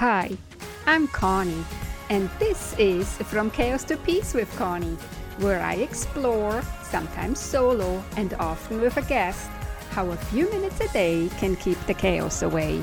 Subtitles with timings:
[0.00, 0.30] Hi,
[0.86, 1.62] I'm Conny,
[2.08, 4.96] and this is From Chaos to Peace with Conny,
[5.40, 9.50] where I explore, sometimes solo and often with a guest,
[9.90, 12.82] how a few minutes a day can keep the chaos away.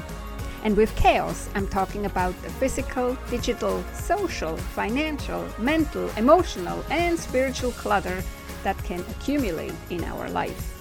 [0.63, 7.71] And with chaos, I'm talking about the physical, digital, social, financial, mental, emotional, and spiritual
[7.71, 8.23] clutter
[8.61, 10.76] that can accumulate in our life.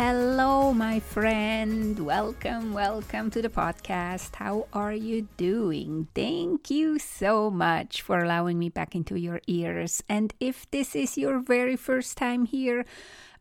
[0.00, 2.00] Hello, my friend.
[2.00, 4.34] Welcome, welcome to the podcast.
[4.36, 6.08] How are you doing?
[6.14, 10.02] Thank you so much for allowing me back into your ears.
[10.08, 12.86] And if this is your very first time here,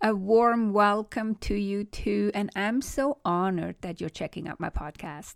[0.01, 2.29] a warm welcome to you too.
[2.33, 5.35] And I'm so honored that you're checking out my podcast.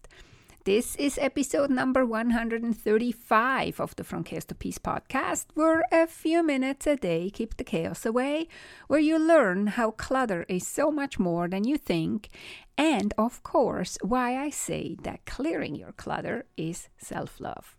[0.66, 6.42] This is episode number 135 of the From Chaos to Peace podcast, where a few
[6.42, 8.48] minutes a day keep the chaos away,
[8.88, 12.30] where you learn how clutter is so much more than you think,
[12.78, 17.76] and of course, why I say that clearing your clutter is self love.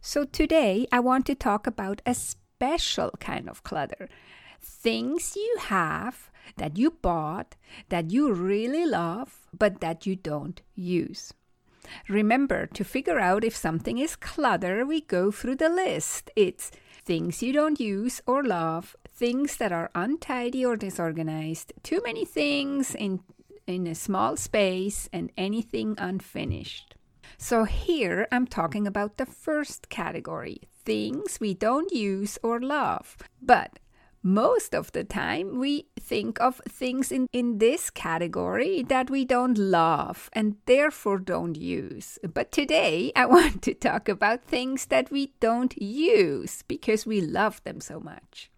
[0.00, 4.08] So, today I want to talk about a special kind of clutter
[4.62, 7.56] things you have that you bought
[7.88, 11.32] that you really love, but that you don't use.
[12.08, 16.30] Remember, to figure out if something is clutter, we go through the list.
[16.36, 16.70] It's
[17.04, 22.94] things you don't use or love, things that are untidy or disorganized, too many things
[22.94, 23.20] in,
[23.66, 26.94] in a small space, and anything unfinished.
[27.38, 33.16] So, here I'm talking about the first category things we don't use or love.
[33.40, 33.78] But
[34.22, 39.56] most of the time we think of things in, in this category that we don't
[39.56, 42.18] love and therefore don't use.
[42.22, 47.62] But today I want to talk about things that we don't use because we love
[47.64, 48.50] them so much.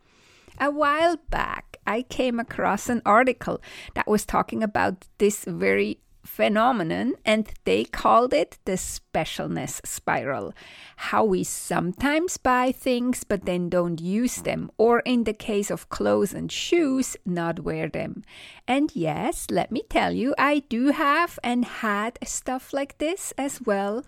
[0.58, 3.60] A while back, I came across an article
[3.94, 10.54] that was talking about this very phenomenon, and they called it the specialness spiral.
[10.96, 15.88] How we sometimes buy things but then don't use them, or in the case of
[15.88, 18.22] clothes and shoes, not wear them.
[18.66, 23.60] And yes, let me tell you, I do have and had stuff like this as
[23.60, 24.04] well.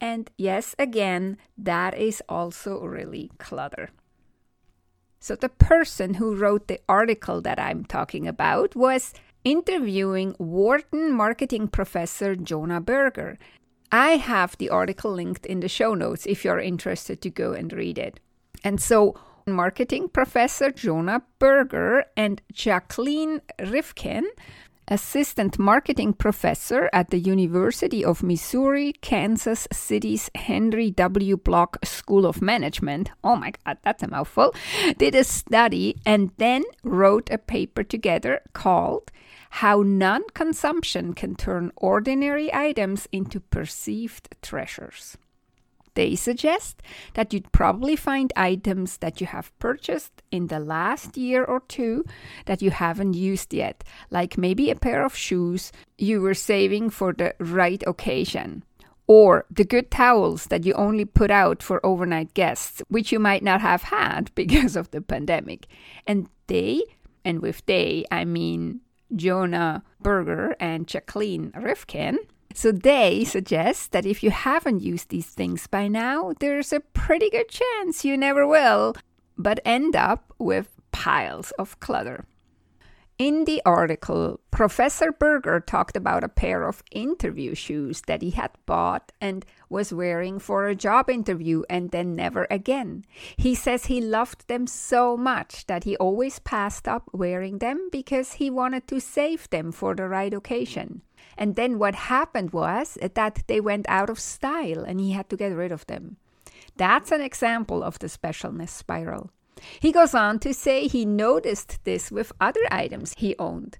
[0.00, 3.90] And yes, again, that is also really clutter.
[5.24, 11.68] So, the person who wrote the article that I'm talking about was interviewing Wharton marketing
[11.68, 13.38] professor Jonah Berger.
[13.92, 17.72] I have the article linked in the show notes if you're interested to go and
[17.72, 18.18] read it.
[18.64, 19.14] And so,
[19.46, 24.26] marketing professor Jonah Berger and Jacqueline Rifkin,
[24.88, 31.36] assistant marketing professor at the University of Missouri, Kansas City's Henry W.
[31.36, 33.10] Bloch School of Management.
[33.22, 34.54] Oh my God, that's a mouthful.
[34.96, 39.10] Did a study and then wrote a paper together called
[39.58, 45.16] how non consumption can turn ordinary items into perceived treasures.
[45.94, 46.82] They suggest
[47.14, 52.04] that you'd probably find items that you have purchased in the last year or two
[52.46, 57.12] that you haven't used yet, like maybe a pair of shoes you were saving for
[57.12, 58.64] the right occasion,
[59.06, 63.44] or the good towels that you only put out for overnight guests, which you might
[63.44, 65.68] not have had because of the pandemic.
[66.08, 66.82] And they,
[67.24, 68.80] and with they, I mean
[69.14, 72.18] Jonah Berger and Jacqueline Rifkin.
[72.54, 77.28] So they suggest that if you haven't used these things by now, there's a pretty
[77.30, 78.94] good chance you never will,
[79.36, 82.24] but end up with piles of clutter.
[83.16, 88.50] In the article, Professor Berger talked about a pair of interview shoes that he had
[88.66, 93.04] bought and was wearing for a job interview and then never again.
[93.36, 98.34] He says he loved them so much that he always passed up wearing them because
[98.34, 101.02] he wanted to save them for the right occasion.
[101.38, 105.36] And then what happened was that they went out of style and he had to
[105.36, 106.16] get rid of them.
[106.76, 109.30] That's an example of the specialness spiral.
[109.80, 113.78] He goes on to say he noticed this with other items he owned.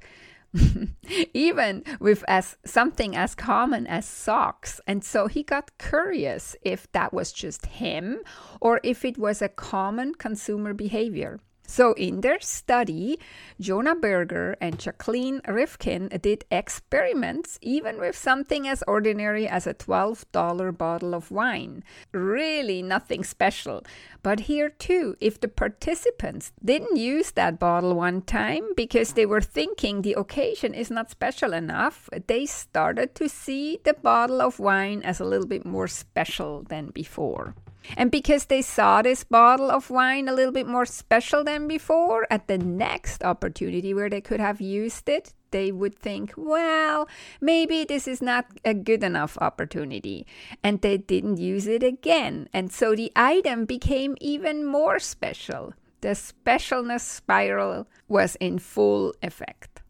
[1.34, 7.12] even with as something as common as socks and so he got curious if that
[7.12, 8.20] was just him
[8.60, 13.18] or if it was a common consumer behavior so, in their study,
[13.58, 20.76] Jonah Berger and Jacqueline Rifkin did experiments even with something as ordinary as a $12
[20.76, 21.82] bottle of wine.
[22.12, 23.82] Really nothing special.
[24.22, 29.40] But here too, if the participants didn't use that bottle one time because they were
[29.40, 35.02] thinking the occasion is not special enough, they started to see the bottle of wine
[35.02, 37.54] as a little bit more special than before.
[37.96, 42.26] And because they saw this bottle of wine a little bit more special than before,
[42.30, 47.08] at the next opportunity where they could have used it, they would think, well,
[47.40, 50.26] maybe this is not a good enough opportunity.
[50.62, 52.48] And they didn't use it again.
[52.52, 55.74] And so the item became even more special.
[56.00, 59.80] The specialness spiral was in full effect.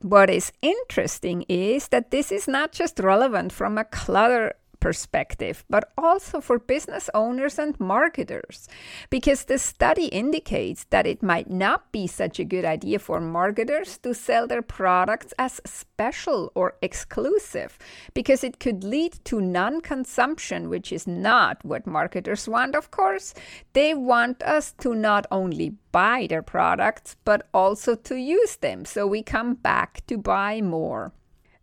[0.00, 5.92] What is interesting is that this is not just relevant from a clutter perspective, but
[5.96, 8.68] also for business owners and marketers.
[9.10, 13.98] Because the study indicates that it might not be such a good idea for marketers
[13.98, 17.78] to sell their products as special or exclusive,
[18.14, 23.34] because it could lead to non consumption, which is not what marketers want, of course.
[23.72, 28.84] They want us to not only buy their products, but also to use them.
[28.84, 31.12] So we come back to buy more.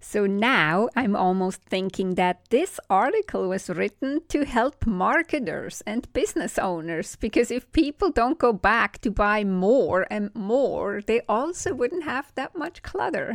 [0.07, 6.59] So now I'm almost thinking that this article was written to help marketers and business
[6.59, 12.03] owners because if people don't go back to buy more and more, they also wouldn't
[12.03, 13.33] have that much clutter.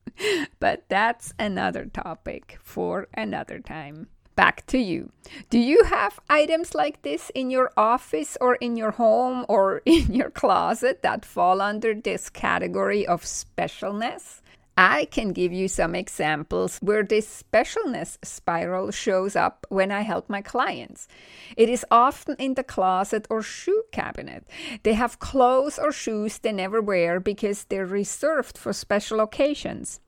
[0.60, 4.08] but that's another topic for another time.
[4.36, 5.10] Back to you.
[5.48, 10.12] Do you have items like this in your office or in your home or in
[10.12, 14.41] your closet that fall under this category of specialness?
[14.76, 20.30] I can give you some examples where this specialness spiral shows up when I help
[20.30, 21.08] my clients.
[21.56, 24.46] It is often in the closet or shoe cabinet.
[24.82, 30.00] They have clothes or shoes they never wear because they're reserved for special occasions.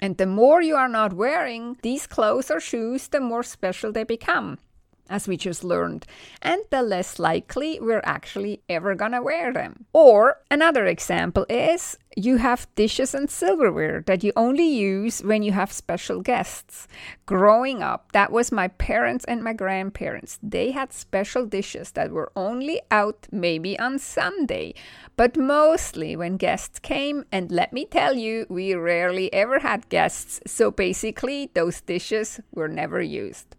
[0.00, 4.04] And the more you are not wearing these clothes or shoes, the more special they
[4.04, 4.58] become
[5.08, 6.06] as we just learned,
[6.40, 9.84] and the less likely we're actually ever gonna wear them.
[9.92, 15.52] Or another example is you have dishes and silverware that you only use when you
[15.52, 16.86] have special guests.
[17.26, 20.38] Growing up, that was my parents and my grandparents.
[20.42, 24.74] They had special dishes that were only out maybe on Sunday,
[25.16, 27.24] but mostly when guests came.
[27.32, 32.68] And let me tell you, we rarely ever had guests, so basically, those dishes were
[32.68, 33.56] never used.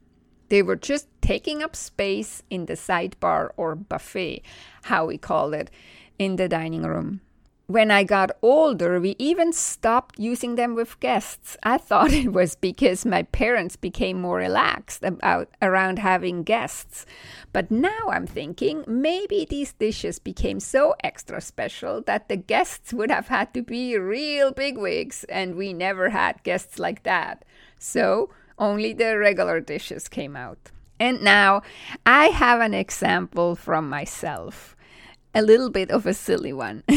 [0.49, 4.41] They were just taking up space in the sidebar or buffet,
[4.83, 5.71] how we call it,
[6.19, 7.21] in the dining room.
[7.67, 11.57] When I got older, we even stopped using them with guests.
[11.63, 17.07] I thought it was because my parents became more relaxed about around having guests.
[17.53, 23.09] But now I'm thinking maybe these dishes became so extra special that the guests would
[23.09, 27.45] have had to be real bigwigs, and we never had guests like that.
[27.79, 30.71] So only the regular dishes came out.
[30.99, 31.61] And now
[32.05, 34.75] I have an example from myself,
[35.33, 36.83] a little bit of a silly one.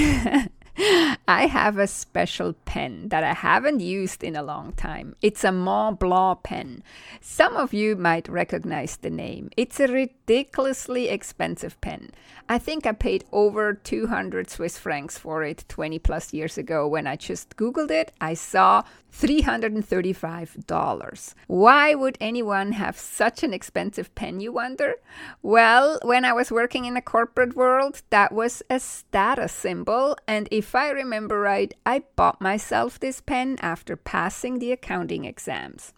[0.80, 5.16] I have a special pen that I haven't used in a long time.
[5.20, 6.84] It's a Mont Blanc pen.
[7.20, 9.50] Some of you might recognize the name.
[9.56, 9.88] It's a
[10.28, 12.10] ridiculously expensive pen.
[12.50, 17.06] I think I paid over 200 Swiss francs for it 20 plus years ago when
[17.06, 18.12] I just Googled it.
[18.20, 21.34] I saw $335.
[21.46, 24.96] Why would anyone have such an expensive pen, you wonder?
[25.42, 30.14] Well, when I was working in the corporate world, that was a status symbol.
[30.26, 35.94] And if I remember right, I bought myself this pen after passing the accounting exams.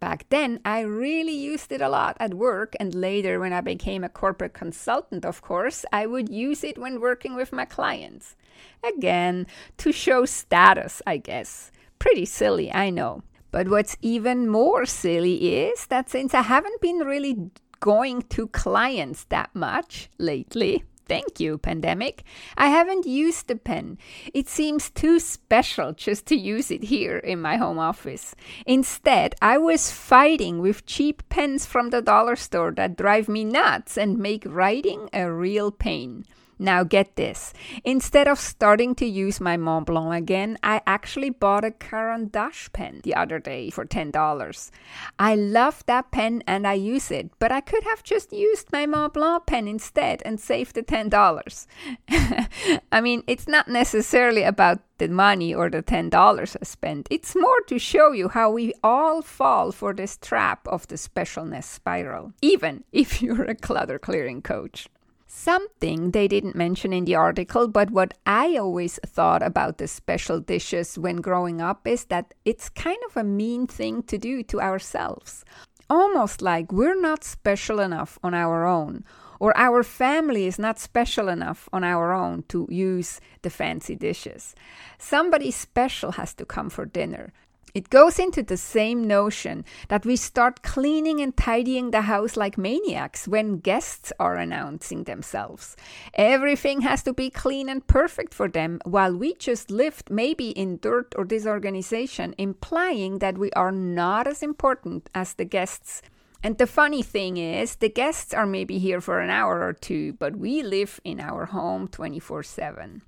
[0.00, 4.04] Back then, I really used it a lot at work, and later, when I became
[4.04, 8.36] a corporate consultant, of course, I would use it when working with my clients.
[8.82, 9.46] Again,
[9.78, 11.72] to show status, I guess.
[11.98, 13.22] Pretty silly, I know.
[13.50, 17.50] But what's even more silly is that since I haven't been really
[17.80, 22.22] going to clients that much lately, Thank you, pandemic.
[22.56, 23.96] I haven't used the pen.
[24.34, 28.34] It seems too special just to use it here in my home office.
[28.66, 33.96] Instead, I was fighting with cheap pens from the dollar store that drive me nuts
[33.96, 36.26] and make writing a real pain.
[36.58, 37.52] Now, get this.
[37.84, 42.72] Instead of starting to use my Mont Blanc again, I actually bought a Caran d'Ache
[42.72, 44.70] pen the other day for $10.
[45.18, 48.86] I love that pen and I use it, but I could have just used my
[48.86, 51.66] Mont Blanc pen instead and saved the $10.
[52.92, 57.06] I mean, it's not necessarily about the money or the $10 I spent.
[57.10, 61.64] It's more to show you how we all fall for this trap of the specialness
[61.64, 64.88] spiral, even if you're a clutter clearing coach.
[65.30, 70.40] Something they didn't mention in the article, but what I always thought about the special
[70.40, 74.58] dishes when growing up is that it's kind of a mean thing to do to
[74.58, 75.44] ourselves.
[75.90, 79.04] Almost like we're not special enough on our own,
[79.38, 84.54] or our family is not special enough on our own to use the fancy dishes.
[84.98, 87.34] Somebody special has to come for dinner.
[87.74, 92.56] It goes into the same notion that we start cleaning and tidying the house like
[92.56, 95.76] maniacs when guests are announcing themselves.
[96.14, 100.78] Everything has to be clean and perfect for them, while we just lived maybe in
[100.78, 106.02] dirt or disorganization, implying that we are not as important as the guests.
[106.42, 110.14] And the funny thing is, the guests are maybe here for an hour or two,
[110.14, 113.02] but we live in our home 24 7.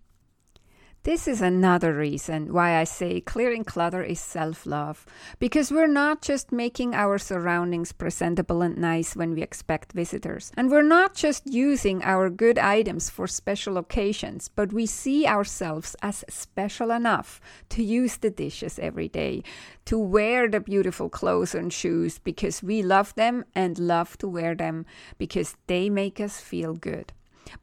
[1.02, 5.07] This is another reason why I say clearing clutter is self love,
[5.38, 10.71] because we're not just making our surroundings presentable and nice when we expect visitors, and
[10.71, 16.23] we're not just using our good items for special occasions, but we see ourselves as
[16.28, 17.40] special enough
[17.71, 19.42] to use the dishes every day,
[19.87, 24.54] to wear the beautiful clothes and shoes because we love them and love to wear
[24.54, 24.85] them
[25.16, 27.14] because they make us feel good.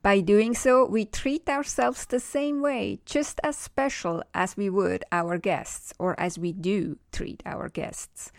[0.01, 5.03] By doing so, we treat ourselves the same way, just as special as we would
[5.11, 8.31] our guests, or as we do treat our guests.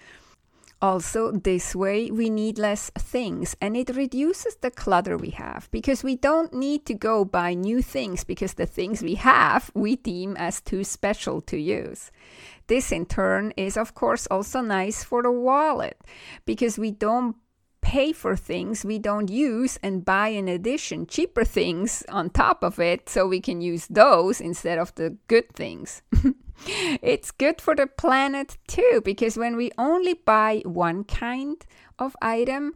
[0.81, 6.05] Also, this way we need less things and it reduces the clutter we have because
[6.05, 10.37] we don't need to go buy new things because the things we have we deem
[10.37, 12.13] as too special to use.
[12.69, 15.99] This in turn is, of course, also nice for the wallet
[16.45, 17.35] because we don't
[17.81, 22.79] pay for things we don't use and buy in addition cheaper things on top of
[22.79, 26.03] it so we can use those instead of the good things.
[27.03, 31.65] it's good for the planet too because when we only buy one kind
[31.99, 32.75] of item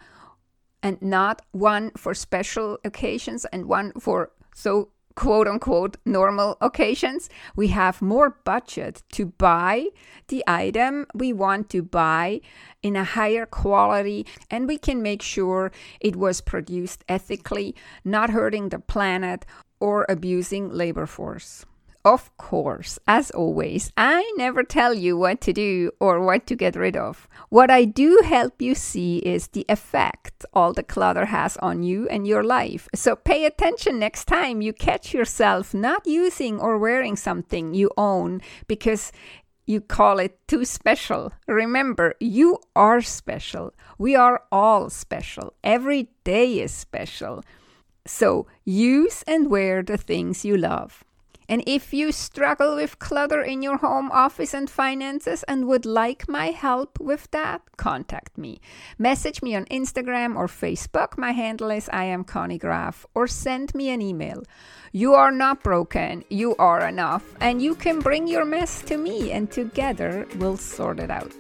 [0.82, 7.68] and not one for special occasions and one for so quote unquote normal occasions, we
[7.68, 9.86] have more budget to buy
[10.28, 12.40] the item we want to buy
[12.82, 18.68] in a higher quality and we can make sure it was produced ethically, not hurting
[18.68, 19.44] the planet
[19.80, 21.64] or abusing labor force.
[22.04, 26.74] Of course, as always, I never tell you what to do or what to get
[26.74, 27.28] rid of.
[27.48, 32.08] What I do help you see is the effect all the clutter has on you
[32.08, 32.88] and your life.
[32.92, 38.40] So pay attention next time you catch yourself not using or wearing something you own
[38.66, 39.12] because
[39.64, 41.32] you call it too special.
[41.46, 43.74] Remember, you are special.
[43.96, 45.54] We are all special.
[45.62, 47.44] Every day is special.
[48.04, 51.04] So use and wear the things you love.
[51.52, 56.26] And if you struggle with clutter in your home office and finances and would like
[56.26, 58.58] my help with that, contact me.
[58.98, 61.18] Message me on Instagram or Facebook.
[61.18, 64.44] My handle is I am Conny Graf or send me an email.
[64.92, 69.30] You are not broken, you are enough, and you can bring your mess to me
[69.30, 71.34] and together we'll sort it out.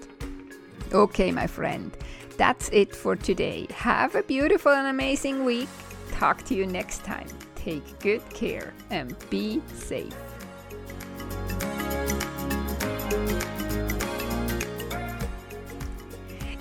[0.92, 1.90] Okay, my friend,
[2.36, 3.66] that's it for today.
[3.70, 5.70] Have a beautiful and amazing week.
[6.10, 7.28] Talk to you next time
[7.62, 10.14] take good care and be safe.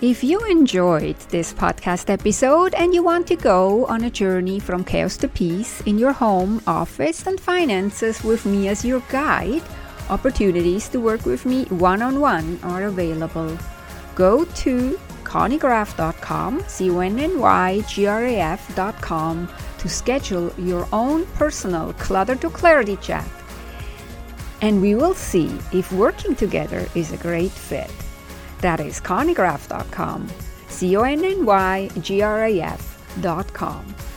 [0.01, 4.84] If you enjoyed this podcast episode and you want to go on a journey from
[4.84, 9.62] chaos to peace in your home, office, and finances with me as your guide,
[10.10, 13.55] opportunities to work with me one on one are available.
[14.15, 15.00] Go to
[15.32, 19.48] connygraf.com, C O N N Y G R A F.com
[19.78, 23.28] to schedule your own personal Clutter to Clarity chat.
[24.62, 27.90] And we will see if working together is a great fit.
[28.60, 30.30] That is connygraf.com,
[30.68, 34.11] C O N N Y G R A F.com.